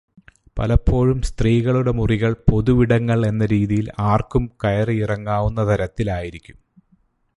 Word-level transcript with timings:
പലപ്പോഴും 0.59 1.21
സ്ത്രീകളുടെ 1.21 1.91
മുറികൾ 1.91 2.35
പൊതുവിടങ്ങൾ 2.51 3.25
എന്ന 3.25 3.45
രീതിയിൽ 3.45 3.89
ആർക്കും 3.99 4.51
കയറിയിറങ്ങാവുന്ന 4.63 5.69
തരത്തിലായിരിക്കും. 5.69 6.57